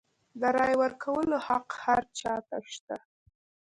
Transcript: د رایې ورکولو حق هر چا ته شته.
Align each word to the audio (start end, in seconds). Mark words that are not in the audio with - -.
د 0.39 0.41
رایې 0.57 0.75
ورکولو 0.83 1.35
حق 1.47 1.67
هر 1.83 2.01
چا 2.19 2.35
ته 2.47 2.57
شته. 2.73 2.97